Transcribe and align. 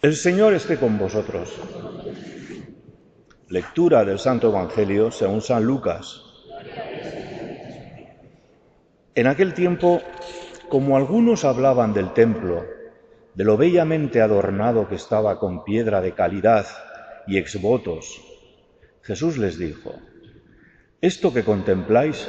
El 0.00 0.14
Señor 0.14 0.54
esté 0.54 0.76
con 0.76 0.96
vosotros. 0.96 1.52
Lectura 3.48 4.04
del 4.04 4.20
Santo 4.20 4.50
Evangelio 4.50 5.10
según 5.10 5.40
San 5.40 5.64
Lucas. 5.64 6.22
En 9.16 9.26
aquel 9.26 9.54
tiempo, 9.54 10.00
como 10.68 10.96
algunos 10.96 11.44
hablaban 11.44 11.94
del 11.94 12.12
templo, 12.12 12.64
de 13.34 13.42
lo 13.42 13.56
bellamente 13.56 14.20
adornado 14.20 14.88
que 14.88 14.94
estaba 14.94 15.40
con 15.40 15.64
piedra 15.64 16.00
de 16.00 16.14
calidad 16.14 16.68
y 17.26 17.36
exvotos, 17.36 18.22
Jesús 19.02 19.36
les 19.36 19.58
dijo, 19.58 19.96
Esto 21.00 21.34
que 21.34 21.42
contempláis, 21.42 22.28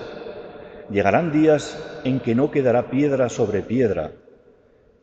llegarán 0.89 1.31
días 1.31 1.77
en 2.03 2.19
que 2.19 2.33
no 2.33 2.49
quedará 2.49 2.89
piedra 2.89 3.29
sobre 3.29 3.61
piedra 3.61 4.13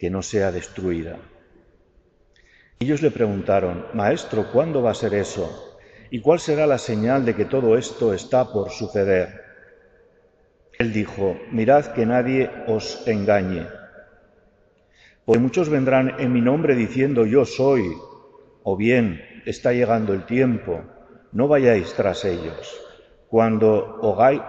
que 0.00 0.10
no 0.10 0.20
sea 0.20 0.50
destruida. 0.50 1.16
Ellos 2.78 3.00
le 3.00 3.10
preguntaron, 3.10 3.86
Maestro, 3.94 4.52
¿cuándo 4.52 4.82
va 4.82 4.90
a 4.90 4.94
ser 4.94 5.14
eso? 5.14 5.78
¿Y 6.10 6.20
cuál 6.20 6.40
será 6.40 6.66
la 6.66 6.76
señal 6.76 7.24
de 7.24 7.34
que 7.34 7.46
todo 7.46 7.78
esto 7.78 8.12
está 8.12 8.52
por 8.52 8.70
suceder? 8.70 9.40
Él 10.78 10.92
dijo, 10.92 11.38
Mirad 11.52 11.86
que 11.86 12.04
nadie 12.04 12.50
os 12.66 13.02
engañe. 13.08 13.66
Porque 15.24 15.40
muchos 15.40 15.70
vendrán 15.70 16.16
en 16.20 16.34
mi 16.34 16.42
nombre 16.42 16.74
diciendo 16.74 17.24
yo 17.24 17.46
soy, 17.46 17.82
o 18.62 18.76
bien 18.76 19.22
está 19.46 19.72
llegando 19.72 20.12
el 20.12 20.26
tiempo, 20.26 20.82
no 21.32 21.48
vayáis 21.48 21.94
tras 21.94 22.26
ellos. 22.26 22.78
Cuando 23.28 23.98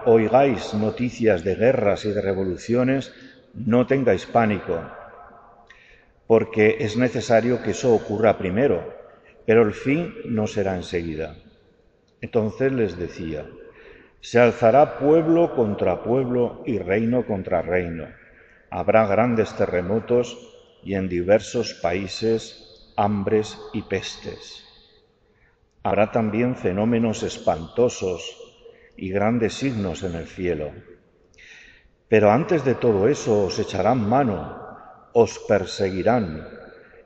oigáis 0.05 0.73
noticias 0.73 1.45
de 1.45 1.55
guerras 1.55 2.03
y 2.03 2.11
de 2.11 2.21
revoluciones, 2.21 3.13
no 3.53 3.87
tengáis 3.87 4.25
pánico 4.25 4.96
porque 6.27 6.77
es 6.81 6.97
necesario 6.97 7.63
que 7.63 7.71
eso 7.71 7.93
ocurra 7.93 8.37
primero, 8.37 8.93
pero 9.45 9.63
el 9.63 9.73
fin 9.73 10.13
no 10.25 10.45
será 10.45 10.75
enseguida. 10.75 11.37
Entonces 12.19 12.71
les 12.73 12.97
decía, 12.97 13.45
se 14.19 14.39
alzará 14.39 14.99
pueblo 14.99 15.55
contra 15.55 16.03
pueblo 16.03 16.63
y 16.65 16.79
reino 16.79 17.25
contra 17.25 17.61
reino. 17.61 18.07
Habrá 18.69 19.07
grandes 19.07 19.55
terremotos 19.55 20.37
y 20.83 20.95
en 20.95 21.07
diversos 21.07 21.75
países 21.75 22.91
hambres 22.97 23.57
y 23.73 23.83
pestes. 23.83 24.65
Habrá 25.83 26.11
también 26.11 26.57
fenómenos 26.57 27.23
espantosos 27.23 28.35
y 28.97 29.09
grandes 29.11 29.53
signos 29.53 30.03
en 30.03 30.15
el 30.15 30.27
cielo. 30.27 30.71
Pero 32.09 32.31
antes 32.31 32.65
de 32.65 32.75
todo 32.75 33.07
eso 33.07 33.45
os 33.45 33.59
echarán 33.59 34.09
mano 34.09 34.66
os 35.13 35.39
perseguirán, 35.39 36.47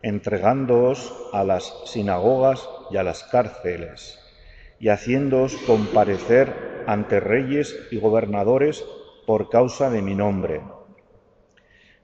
entregándoos 0.01 1.13
a 1.33 1.43
las 1.43 1.73
sinagogas 1.85 2.67
y 2.91 2.97
a 2.97 3.03
las 3.03 3.23
cárceles, 3.23 4.19
y 4.79 4.89
haciéndoos 4.89 5.55
comparecer 5.67 6.83
ante 6.87 7.19
reyes 7.19 7.77
y 7.91 7.99
gobernadores 7.99 8.83
por 9.25 9.49
causa 9.49 9.89
de 9.89 10.01
mi 10.01 10.15
nombre. 10.15 10.61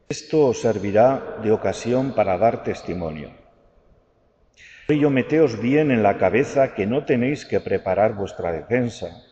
Esto 0.09 0.47
os 0.47 0.61
servirá 0.61 1.37
de 1.43 1.51
ocasión 1.51 2.13
para 2.13 2.37
dar 2.37 2.63
testimonio. 2.63 3.31
Por 4.85 4.95
ello, 4.95 5.09
meteos 5.09 5.59
bien 5.59 5.91
en 5.91 6.01
la 6.01 6.17
cabeza 6.17 6.73
que 6.73 6.85
no 6.85 7.03
tenéis 7.03 7.45
que 7.45 7.59
preparar 7.59 8.13
vuestra 8.13 8.53
defensa, 8.53 9.23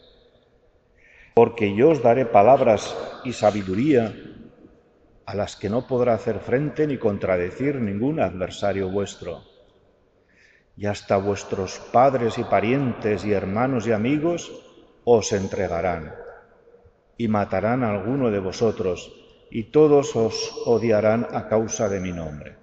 porque 1.34 1.76
yo 1.76 1.90
os 1.92 2.04
daré 2.04 2.26
palabras 2.26 2.96
y 3.24 3.32
sabiduría 3.32 4.14
a 5.26 5.36
las 5.36 5.56
que 5.56 5.70
no 5.70 5.88
podrá 5.88 6.14
hacer 6.14 6.40
frente 6.40 6.86
ni 6.88 6.98
contradecir 6.98 7.76
ningún 7.76 8.20
adversario 8.20 8.90
vuestro. 8.90 9.44
Y 10.78 10.86
hasta 10.86 11.18
vuestros 11.18 11.80
padres 11.92 12.38
y 12.38 12.44
parientes 12.44 13.26
y 13.26 13.32
hermanos 13.32 13.88
y 13.88 13.92
amigos 13.92 14.52
os 15.04 15.32
entregarán 15.32 16.14
y 17.18 17.28
matarán 17.28 17.84
a 17.84 17.92
alguno 17.92 18.30
de 18.30 18.40
vosotros 18.40 19.14
y 19.50 19.72
todos 19.72 20.16
os 20.16 20.52
odiarán 20.66 21.28
a 21.32 21.48
causa 21.48 21.88
de 21.88 22.00
mi 22.00 22.12
nombre. 22.12 22.58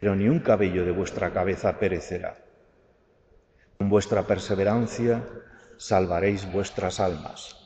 Pero 0.00 0.14
ni 0.14 0.28
un 0.28 0.40
cabello 0.40 0.84
de 0.84 0.92
vuestra 0.92 1.32
cabeza 1.32 1.78
perecerá. 1.78 2.36
Con 3.78 3.88
vuestra 3.88 4.24
perseverancia 4.24 5.24
salvaréis 5.78 6.50
vuestras 6.52 7.00
almas. 7.00 7.56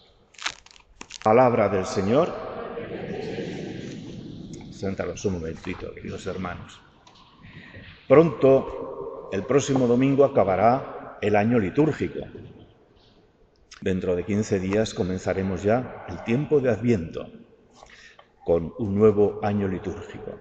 Palabra 1.23 1.69
del 1.69 1.85
Señor 1.85 2.50
Sentaros 4.81 5.23
un 5.27 5.35
momentito, 5.35 5.93
queridos 5.93 6.27
hermanos. 6.27 6.81
Pronto, 8.09 9.29
el 9.31 9.45
próximo 9.45 9.87
domingo, 9.87 10.25
acabará 10.25 11.19
el 11.21 11.37
año 11.37 11.59
litúrgico. 11.59 12.21
Dentro 13.83 14.17
de 14.17 14.25
15 14.25 14.59
días 14.59 14.95
comenzaremos 14.95 15.63
ya 15.63 16.07
el 16.09 16.25
tiempo 16.25 16.61
de 16.61 16.71
Adviento 16.71 17.31
con 18.43 18.73
un 18.79 18.95
nuevo 18.95 19.39
año 19.43 19.69
litúrgico. 19.69 20.41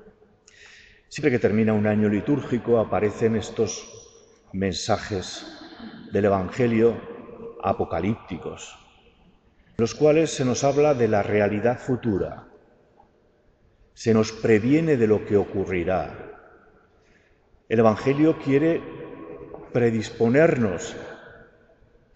Siempre 1.10 1.32
que 1.32 1.40
termina 1.40 1.74
un 1.74 1.86
año 1.86 2.08
litúrgico 2.08 2.80
aparecen 2.80 3.36
estos 3.36 3.92
mensajes 4.54 5.46
del 6.14 6.24
Evangelio 6.24 6.96
apocalípticos, 7.62 8.74
los 9.76 9.94
cuales 9.94 10.32
se 10.32 10.46
nos 10.46 10.64
habla 10.64 10.94
de 10.94 11.10
la 11.10 11.24
realidad 11.24 11.78
futura, 11.78 12.49
se 14.00 14.14
nos 14.14 14.32
previene 14.32 14.96
de 14.96 15.08
lo 15.08 15.26
que 15.26 15.36
ocurrirá. 15.36 16.40
El 17.68 17.80
Evangelio 17.80 18.40
quiere 18.40 18.82
predisponernos 19.74 20.96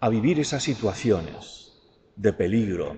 a 0.00 0.08
vivir 0.08 0.40
esas 0.40 0.62
situaciones 0.62 1.74
de 2.16 2.32
peligro, 2.32 2.96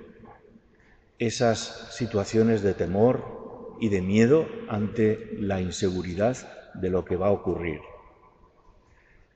esas 1.18 1.88
situaciones 1.96 2.62
de 2.62 2.74
temor 2.74 3.76
y 3.80 3.88
de 3.88 4.02
miedo 4.02 4.46
ante 4.68 5.36
la 5.40 5.60
inseguridad 5.60 6.36
de 6.74 6.88
lo 6.88 7.04
que 7.04 7.16
va 7.16 7.26
a 7.26 7.32
ocurrir. 7.32 7.80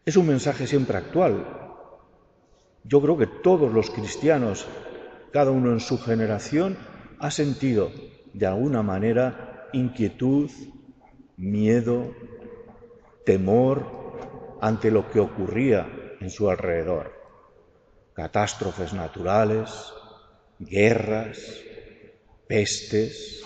Es 0.06 0.16
un 0.16 0.28
mensaje 0.28 0.68
siempre 0.68 0.96
actual. 0.96 1.44
Yo 2.84 3.02
creo 3.02 3.18
que 3.18 3.26
todos 3.26 3.72
los 3.72 3.90
cristianos, 3.90 4.68
cada 5.32 5.50
uno 5.50 5.72
en 5.72 5.80
su 5.80 5.98
generación, 5.98 6.78
ha 7.18 7.32
sentido 7.32 7.90
de 8.32 8.46
alguna 8.46 8.82
manera 8.82 9.68
inquietud, 9.72 10.50
miedo, 11.36 12.14
temor 13.24 14.58
ante 14.60 14.90
lo 14.90 15.10
que 15.10 15.20
ocurría 15.20 15.86
en 16.20 16.30
su 16.30 16.50
alrededor. 16.50 17.12
Catástrofes 18.12 18.92
naturales, 18.92 19.70
guerras, 20.58 21.38
pestes. 22.46 23.44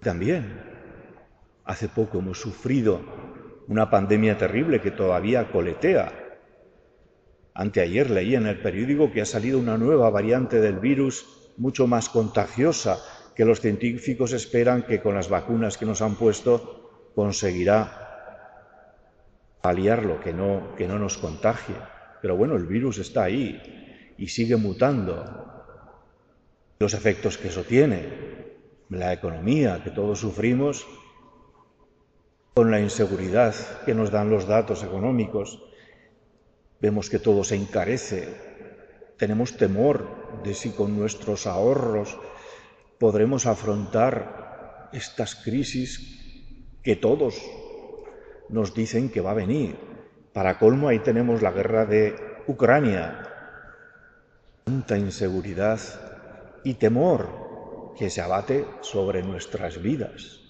También, 0.00 0.60
hace 1.64 1.88
poco 1.88 2.18
hemos 2.18 2.40
sufrido 2.40 3.00
una 3.68 3.90
pandemia 3.90 4.38
terrible 4.38 4.80
que 4.80 4.90
todavía 4.90 5.50
coletea. 5.50 6.12
Anteayer 7.54 8.10
leí 8.10 8.34
en 8.34 8.46
el 8.46 8.60
periódico 8.60 9.10
que 9.12 9.22
ha 9.22 9.26
salido 9.26 9.58
una 9.58 9.78
nueva 9.78 10.10
variante 10.10 10.60
del 10.60 10.78
virus 10.78 11.52
mucho 11.56 11.86
más 11.86 12.08
contagiosa 12.08 12.98
que 13.36 13.44
los 13.44 13.60
científicos 13.60 14.32
esperan 14.32 14.84
que 14.84 15.02
con 15.02 15.14
las 15.14 15.28
vacunas 15.28 15.76
que 15.76 15.84
nos 15.84 16.00
han 16.00 16.14
puesto 16.14 17.10
conseguirá 17.14 18.06
paliarlo, 19.60 20.18
que 20.20 20.32
no, 20.32 20.74
que 20.74 20.88
no 20.88 20.98
nos 20.98 21.18
contagie. 21.18 21.76
Pero 22.22 22.36
bueno, 22.36 22.56
el 22.56 22.66
virus 22.66 22.96
está 22.98 23.24
ahí 23.24 24.14
y 24.16 24.28
sigue 24.28 24.56
mutando. 24.56 25.52
Los 26.78 26.94
efectos 26.94 27.36
que 27.36 27.48
eso 27.48 27.62
tiene, 27.62 28.08
la 28.88 29.12
economía 29.12 29.82
que 29.84 29.90
todos 29.90 30.18
sufrimos, 30.18 30.86
con 32.54 32.70
la 32.70 32.80
inseguridad 32.80 33.54
que 33.84 33.94
nos 33.94 34.10
dan 34.10 34.30
los 34.30 34.46
datos 34.46 34.82
económicos, 34.82 35.62
vemos 36.80 37.10
que 37.10 37.18
todo 37.18 37.44
se 37.44 37.56
encarece, 37.56 38.34
tenemos 39.18 39.58
temor 39.58 40.40
de 40.42 40.54
si 40.54 40.70
con 40.70 40.96
nuestros 40.96 41.46
ahorros 41.46 42.16
podremos 42.98 43.46
afrontar 43.46 44.90
estas 44.92 45.34
crisis 45.34 46.78
que 46.82 46.96
todos 46.96 47.42
nos 48.48 48.74
dicen 48.74 49.10
que 49.10 49.20
va 49.20 49.32
a 49.32 49.34
venir. 49.42 49.76
Para 50.32 50.58
colmo 50.58 50.88
ahí 50.88 51.00
tenemos 51.00 51.42
la 51.42 51.50
guerra 51.50 51.86
de 51.86 52.14
Ucrania. 52.46 53.22
Tanta 54.64 54.98
inseguridad 54.98 55.80
y 56.64 56.74
temor 56.74 57.94
que 57.96 58.10
se 58.10 58.20
abate 58.20 58.66
sobre 58.80 59.22
nuestras 59.22 59.80
vidas. 59.80 60.40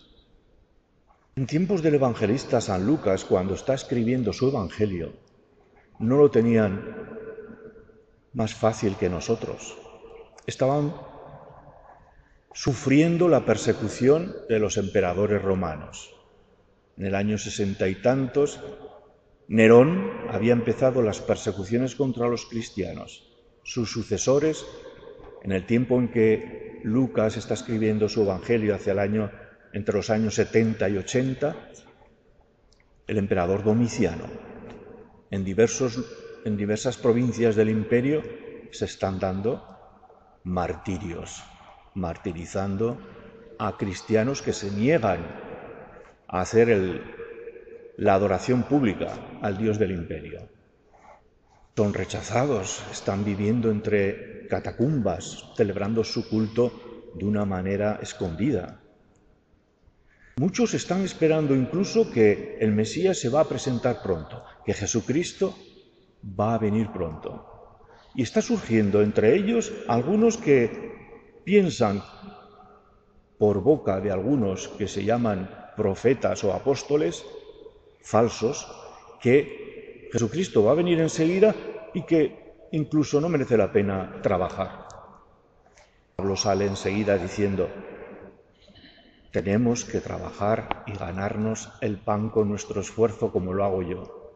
En 1.37 1.47
tiempos 1.47 1.83
del 1.83 1.95
evangelista 1.95 2.61
San 2.61 2.87
Lucas, 2.87 3.25
cuando 3.25 3.55
está 3.55 3.75
escribiendo 3.75 4.33
su 4.33 4.49
evangelio, 4.49 5.13
no 5.99 6.17
lo 6.17 6.31
tenían 6.31 6.83
más 8.33 8.55
fácil 8.55 8.97
que 8.97 9.09
nosotros. 9.09 9.77
Estaban 10.47 10.95
sufriendo 12.57 13.29
la 13.29 13.45
persecución 13.45 14.35
de 14.49 14.59
los 14.59 14.79
emperadores 14.79 15.43
romanos. 15.43 16.15
En 16.97 17.05
el 17.05 17.15
año 17.15 17.37
sesenta 17.37 17.87
y 17.87 17.97
tantos, 17.97 18.61
Nerón 19.47 20.11
había 20.31 20.55
empezado 20.55 21.03
las 21.03 21.21
persecuciones 21.21 21.95
contra 21.95 22.29
los 22.29 22.47
cristianos. 22.47 23.31
Sus 23.63 23.93
sucesores, 23.93 24.65
en 25.43 25.53
el 25.53 25.67
tiempo 25.67 25.99
en 25.99 26.09
que 26.09 26.81
Lucas 26.83 27.37
está 27.37 27.53
escribiendo 27.53 28.09
su 28.09 28.23
Evangelio 28.23 28.75
hacia 28.75 28.93
el 28.93 29.01
año 29.01 29.31
entre 29.75 29.95
los 29.95 30.09
años 30.09 30.35
70 30.37 30.89
y 30.89 30.97
80, 30.97 31.57
el 33.07 33.19
emperador 33.19 33.65
Domiciano. 33.65 34.25
En, 35.31 35.45
diversas 35.45 36.97
provincias 36.97 37.55
del 37.55 37.69
imperio 37.69 38.23
se 38.71 38.87
están 38.87 39.19
dando 39.19 39.63
martirios, 40.45 41.43
martirizando 41.97 42.99
a 43.59 43.77
cristianos 43.77 44.43
que 44.43 44.53
se 44.53 44.71
niegan 44.71 45.27
a 46.29 46.41
hacer 46.41 46.69
la 47.97 48.15
adoración 48.15 48.65
pública 48.65 49.17
al 49.41 49.57
Dios 49.57 49.79
del 49.79 49.93
imperio. 49.93 50.49
Son 51.75 51.93
rechazados, 51.93 52.83
están 52.93 53.25
viviendo 53.25 53.71
entre 53.71 54.47
catacumbas, 54.49 55.53
celebrando 55.57 56.05
su 56.05 56.29
culto 56.29 57.13
de 57.15 57.25
una 57.25 57.45
manera 57.45 57.99
escondida. 58.03 58.81
Muchos 60.37 60.75
están 60.75 61.03
esperando 61.03 61.55
incluso 61.55 62.11
que 62.11 62.59
el 62.61 62.73
Mesías 62.73 63.19
se 63.19 63.31
va 63.31 63.41
a 63.41 63.49
presentar 63.49 64.03
pronto, 64.03 64.45
que 64.67 64.75
Jesucristo 64.75 65.57
va 66.39 66.55
a 66.55 66.59
venir 66.59 66.91
pronto. 66.93 67.81
Y 68.15 68.23
está 68.23 68.43
surgiendo 68.43 69.03
entre 69.03 69.35
ellos 69.35 69.73
algunos 69.89 70.37
que 70.37 70.86
piensan, 71.47 72.03
por 73.39 73.63
boca 73.63 74.01
de 74.01 74.11
algunos 74.11 74.67
que 74.67 74.89
se 74.89 75.05
llaman 75.05 75.49
profetas 75.77 76.43
o 76.43 76.53
apóstoles, 76.53 77.25
falsos, 78.03 78.67
que 79.21 80.09
Jesucristo 80.13 80.65
va 80.65 80.73
a 80.73 80.75
venir 80.83 80.99
enseguida 81.01 81.55
y 81.95 82.03
que 82.03 82.67
incluso 82.73 83.21
no 83.21 83.29
merece 83.29 83.57
la 83.57 83.71
pena 83.71 84.19
trabajar. 84.23 84.89
Pablo 86.17 86.35
sale 86.35 86.67
enseguida 86.67 87.17
diciendo, 87.17 87.69
tenemos 89.31 89.85
que 89.85 90.01
trabajar 90.01 90.83
y 90.89 90.99
ganarnos 90.99 91.71
el 91.81 91.99
pan 91.99 92.29
con 92.29 92.49
nuestro 92.49 92.81
esfuerzo 92.81 93.31
como 93.31 93.53
lo 93.53 93.63
hago 93.63 93.83
yo. 93.83 94.33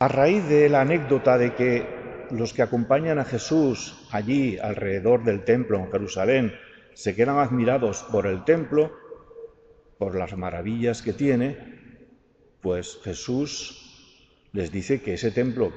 A 0.00 0.08
raíz 0.08 0.48
de 0.48 0.68
la 0.68 0.80
anécdota 0.80 1.38
de 1.38 1.54
que 1.54 1.97
los 2.30 2.52
que 2.52 2.62
acompañan 2.62 3.18
a 3.18 3.24
Jesús 3.24 4.06
allí 4.10 4.58
alrededor 4.58 5.24
del 5.24 5.44
templo 5.44 5.78
en 5.78 5.90
Jerusalén 5.90 6.54
se 6.94 7.14
quedan 7.14 7.38
admirados 7.38 8.02
por 8.10 8.26
el 8.26 8.44
templo, 8.44 8.92
por 9.98 10.16
las 10.16 10.36
maravillas 10.36 11.02
que 11.02 11.12
tiene, 11.12 11.56
pues 12.60 12.98
Jesús 13.02 14.48
les 14.52 14.72
dice 14.72 15.00
que 15.00 15.14
ese 15.14 15.30
templo 15.30 15.72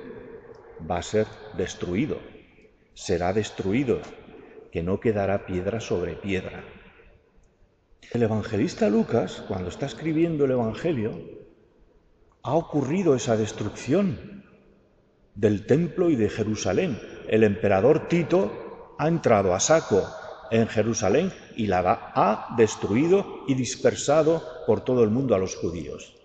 va 0.89 0.97
a 0.97 1.03
ser 1.03 1.27
destruido, 1.57 2.19
será 2.93 3.33
destruido, 3.33 4.01
que 4.71 4.83
no 4.83 4.99
quedará 4.99 5.45
piedra 5.45 5.79
sobre 5.79 6.15
piedra. 6.15 6.63
El 8.11 8.23
evangelista 8.23 8.89
Lucas, 8.89 9.43
cuando 9.47 9.69
está 9.69 9.85
escribiendo 9.85 10.45
el 10.45 10.51
Evangelio, 10.51 11.13
ha 12.43 12.55
ocurrido 12.55 13.15
esa 13.15 13.37
destrucción 13.37 14.43
del 15.35 15.65
templo 15.65 16.09
y 16.09 16.15
de 16.15 16.29
Jerusalén. 16.29 16.99
El 17.27 17.43
emperador 17.43 18.07
Tito 18.07 18.95
ha 18.97 19.07
entrado 19.07 19.53
a 19.53 19.59
saco 19.59 20.07
en 20.51 20.67
Jerusalén 20.67 21.31
y 21.55 21.67
la 21.67 22.11
ha 22.13 22.55
destruido 22.57 23.43
y 23.47 23.55
dispersado 23.55 24.43
por 24.67 24.81
todo 24.81 25.03
el 25.03 25.09
mundo 25.09 25.33
a 25.33 25.39
los 25.39 25.55
judíos. 25.55 26.15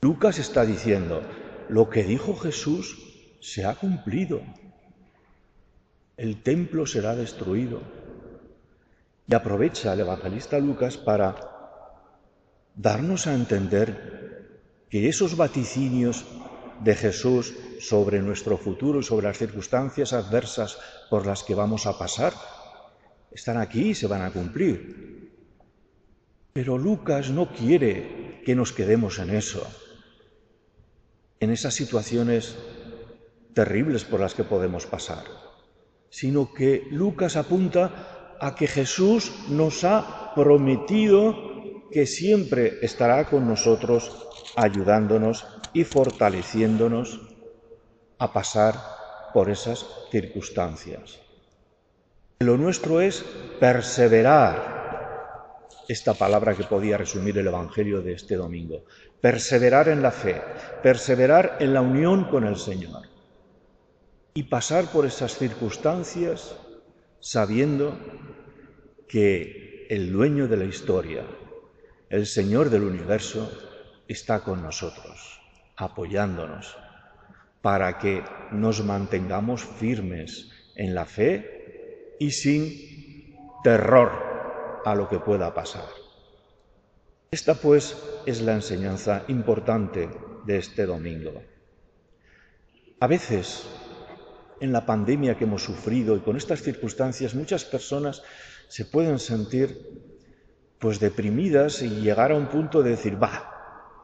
Lucas 0.00 0.38
está 0.38 0.64
diciendo, 0.64 1.22
lo 1.68 1.88
que 1.88 2.04
dijo 2.04 2.36
Jesús 2.36 2.98
se 3.40 3.64
ha 3.64 3.74
cumplido. 3.74 4.40
El 6.16 6.42
templo 6.42 6.86
será 6.86 7.14
destruido. 7.14 7.80
Y 9.28 9.34
aprovecha 9.34 9.92
el 9.92 10.00
evangelista 10.00 10.58
Lucas 10.58 10.96
para 10.96 11.36
darnos 12.76 13.26
a 13.26 13.34
entender 13.34 14.60
que 14.90 15.08
esos 15.08 15.36
vaticinios 15.36 16.24
de 16.80 16.94
Jesús 16.94 17.54
sobre 17.80 18.20
nuestro 18.20 18.58
futuro 18.58 19.00
y 19.00 19.02
sobre 19.02 19.26
las 19.26 19.38
circunstancias 19.38 20.12
adversas 20.12 20.78
por 21.10 21.26
las 21.26 21.42
que 21.42 21.54
vamos 21.54 21.86
a 21.86 21.98
pasar 21.98 22.32
están 23.30 23.58
aquí 23.58 23.90
y 23.90 23.94
se 23.94 24.06
van 24.06 24.22
a 24.22 24.30
cumplir. 24.30 25.30
Pero 26.52 26.78
Lucas 26.78 27.30
no 27.30 27.52
quiere 27.52 28.40
que 28.44 28.54
nos 28.54 28.72
quedemos 28.72 29.18
en 29.18 29.30
eso, 29.30 29.66
en 31.40 31.50
esas 31.50 31.74
situaciones 31.74 32.56
terribles 33.52 34.04
por 34.04 34.20
las 34.20 34.34
que 34.34 34.44
podemos 34.44 34.86
pasar, 34.86 35.24
sino 36.08 36.52
que 36.52 36.86
Lucas 36.90 37.36
apunta 37.36 38.36
a 38.40 38.54
que 38.54 38.66
Jesús 38.66 39.32
nos 39.48 39.84
ha 39.84 40.32
prometido 40.34 41.34
que 41.90 42.06
siempre 42.06 42.78
estará 42.82 43.26
con 43.26 43.46
nosotros 43.46 44.26
ayudándonos 44.56 45.46
y 45.76 45.84
fortaleciéndonos 45.84 47.20
a 48.16 48.32
pasar 48.32 48.76
por 49.34 49.50
esas 49.50 49.84
circunstancias. 50.10 51.20
Lo 52.38 52.56
nuestro 52.56 53.02
es 53.02 53.22
perseverar, 53.60 54.74
esta 55.86 56.14
palabra 56.14 56.54
que 56.54 56.64
podía 56.64 56.96
resumir 56.96 57.36
el 57.36 57.48
Evangelio 57.48 58.00
de 58.00 58.14
este 58.14 58.36
domingo, 58.36 58.86
perseverar 59.20 59.88
en 59.88 60.00
la 60.00 60.12
fe, 60.12 60.40
perseverar 60.82 61.58
en 61.60 61.74
la 61.74 61.82
unión 61.82 62.24
con 62.24 62.44
el 62.44 62.56
Señor 62.56 63.02
y 64.32 64.44
pasar 64.44 64.86
por 64.86 65.04
esas 65.04 65.36
circunstancias 65.36 66.56
sabiendo 67.20 67.98
que 69.06 69.86
el 69.90 70.10
dueño 70.10 70.48
de 70.48 70.56
la 70.56 70.64
historia, 70.64 71.26
el 72.08 72.24
Señor 72.24 72.70
del 72.70 72.84
universo, 72.84 73.52
está 74.08 74.40
con 74.40 74.62
nosotros, 74.62 75.42
apoyándonos, 75.76 76.76
para 77.62 77.98
que 77.98 78.24
nos 78.52 78.84
mantengamos 78.84 79.64
firmes 79.64 80.50
en 80.74 80.94
la 80.94 81.04
fe 81.04 82.16
y 82.18 82.30
sin 82.30 83.36
terror 83.62 84.82
a 84.84 84.94
lo 84.94 85.08
que 85.08 85.18
pueda 85.18 85.52
pasar. 85.52 85.88
Esta 87.30 87.54
pues 87.54 87.96
es 88.24 88.40
la 88.40 88.54
enseñanza 88.54 89.24
importante 89.28 90.08
de 90.46 90.58
este 90.58 90.86
domingo. 90.86 91.42
A 93.00 93.06
veces 93.06 93.66
en 94.60 94.72
la 94.72 94.86
pandemia 94.86 95.36
que 95.36 95.44
hemos 95.44 95.64
sufrido 95.64 96.16
y 96.16 96.20
con 96.20 96.36
estas 96.36 96.62
circunstancias 96.62 97.34
muchas 97.34 97.64
personas 97.64 98.22
se 98.68 98.84
pueden 98.84 99.18
sentir 99.18 99.76
pues 100.78 101.00
deprimidas 101.00 101.82
y 101.82 101.88
llegar 101.88 102.32
a 102.32 102.36
un 102.36 102.46
punto 102.46 102.82
de 102.82 102.90
decir, 102.90 103.22
va, 103.22 103.55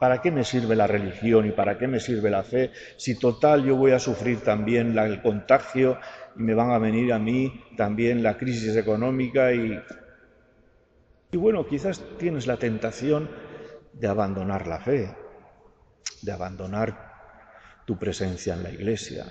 ¿para 0.02 0.20
qué 0.20 0.32
me 0.32 0.42
sirve 0.42 0.74
la 0.74 0.88
religión 0.88 1.46
y 1.46 1.52
para 1.52 1.78
qué 1.78 1.86
me 1.86 2.00
sirve 2.00 2.28
la 2.28 2.42
fe 2.42 2.72
si 2.96 3.14
total 3.14 3.64
yo 3.64 3.76
voy 3.76 3.92
a 3.92 4.00
sufrir 4.00 4.40
también 4.40 4.98
el 4.98 5.22
contagio 5.22 5.96
y 6.34 6.42
me 6.42 6.54
van 6.54 6.72
a 6.72 6.78
venir 6.78 7.12
a 7.12 7.20
mí 7.20 7.62
también 7.76 8.20
la 8.20 8.36
crisis 8.36 8.74
económica 8.74 9.52
y, 9.52 9.80
y 11.30 11.36
bueno, 11.36 11.64
quizás 11.68 12.02
tienes 12.18 12.48
la 12.48 12.56
tentación 12.56 13.30
de 13.92 14.08
abandonar 14.08 14.66
la 14.66 14.80
fe, 14.80 15.14
de 16.20 16.32
abandonar 16.32 17.12
tu 17.84 17.96
presencia 17.96 18.54
en 18.54 18.64
la 18.64 18.70
iglesia, 18.70 19.24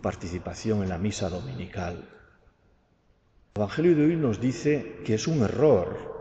participación 0.00 0.84
en 0.84 0.90
la 0.90 0.98
misa 0.98 1.28
dominical. 1.28 2.08
El 3.56 3.62
Evangelio 3.62 3.96
de 3.96 4.04
hoy 4.04 4.14
nos 4.14 4.40
dice 4.40 5.00
que 5.04 5.14
es 5.14 5.26
un 5.26 5.42
error, 5.42 6.17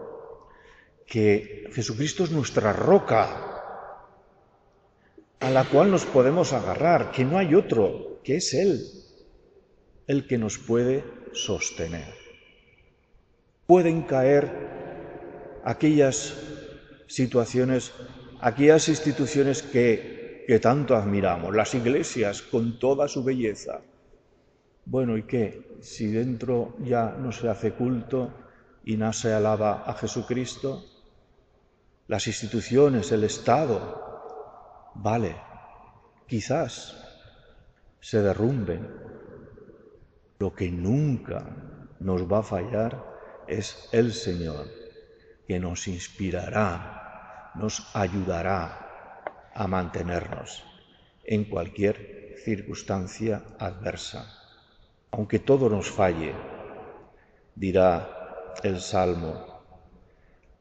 que 1.08 1.70
Jesucristo 1.74 2.24
es 2.24 2.32
nuestra 2.32 2.74
roca 2.74 3.44
a 5.40 5.50
la 5.50 5.64
cual 5.64 5.90
nos 5.90 6.06
podemos 6.06 6.54
agarrar, 6.54 7.12
que 7.12 7.26
no 7.26 7.38
hay 7.38 7.56
otro, 7.56 8.20
que 8.24 8.36
es 8.36 8.54
Él 8.54 8.86
el 10.06 10.28
que 10.28 10.38
nos 10.38 10.58
puede 10.58 11.04
sostener. 11.34 12.14
Pueden 13.66 14.04
caer 14.04 14.52
aquellas 15.64 16.36
situaciones, 17.08 17.92
aquellas 18.40 18.88
instituciones 18.88 19.64
que 19.64 20.18
que 20.48 20.60
tanto 20.60 20.96
admiramos, 20.96 21.54
las 21.54 21.76
iglesias 21.76 22.42
con 22.42 22.80
toda 22.80 23.10
su 23.10 23.22
belleza. 23.22 23.82
Bueno, 24.86 25.18
¿y 25.18 25.24
qué? 25.24 25.76
Si 25.82 26.08
dentro 26.08 26.78
ya 26.86 27.12
no 27.20 27.34
se 27.34 27.50
hace 27.50 27.74
culto 27.74 28.32
y 28.86 28.96
no 28.96 29.12
se 29.12 29.34
alaba 29.34 29.84
a 29.86 29.94
Jesucristo, 29.96 30.86
las 32.08 32.28
instituciones, 32.28 33.12
el 33.12 33.26
Estado, 33.26 34.92
vale, 34.96 35.36
quizás 36.26 36.98
se 38.00 38.22
derrumben. 38.22 38.88
Lo 40.40 40.54
que 40.54 40.72
nunca 40.72 41.46
nos 42.00 42.32
va 42.32 42.40
a 42.40 42.44
fallar 42.44 43.04
es 43.48 43.90
el 43.92 44.14
Señor, 44.14 44.68
que 45.48 45.60
nos 45.60 45.88
inspirará, 45.88 47.52
nos 47.56 47.94
ayudará 47.96 49.22
a 49.54 49.68
mantenernos 49.68 50.64
en 51.24 51.46
cualquier 51.46 52.36
circunstancia 52.46 53.44
adversa. 53.60 54.32
Aunque 55.12 55.40
todo 55.40 55.70
nos 55.70 55.90
falle, 55.90 56.34
dirá 57.56 58.54
el 58.64 58.80
Salmo, 58.80 59.62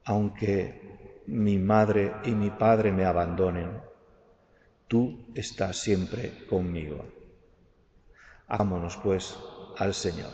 aunque 0.05 0.87
mi 1.27 1.59
madre 1.59 2.13
y 2.25 2.31
mi 2.33 2.51
padre 2.51 2.93
me 2.93 3.05
abandonen, 3.05 3.81
tú 4.89 5.27
estás 5.35 5.77
siempre 5.77 6.47
conmigo. 6.47 7.05
Ámonos 8.49 8.97
pues 8.99 9.37
al 9.77 9.93
Señor. 9.95 10.33